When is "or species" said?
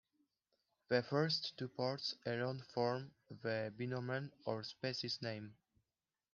4.47-5.21